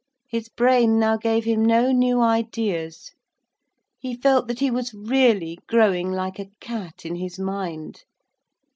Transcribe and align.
His 0.27 0.49
brain 0.49 0.97
now 0.97 1.15
gave 1.15 1.43
him 1.43 1.63
no 1.63 1.91
new 1.91 2.21
ideas. 2.21 3.11
He 3.99 4.15
felt 4.15 4.47
that 4.47 4.57
he 4.57 4.71
was 4.71 4.95
really 4.95 5.59
growing 5.67 6.11
like 6.11 6.39
a 6.39 6.49
cat 6.59 7.05
in 7.05 7.17
his 7.17 7.37
mind. 7.37 8.03